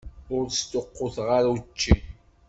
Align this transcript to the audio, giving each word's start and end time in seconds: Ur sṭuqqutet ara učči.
Ur 0.35 0.45
sṭuqqutet 0.59 1.17
ara 1.37 1.49
učči. 1.57 1.93